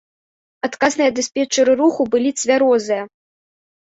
[0.67, 3.03] Адказныя дыспетчары руху былі цвярозыя.